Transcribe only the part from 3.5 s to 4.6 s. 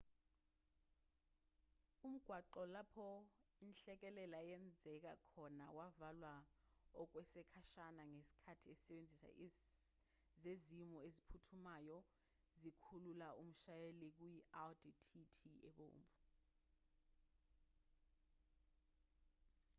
inhlekelele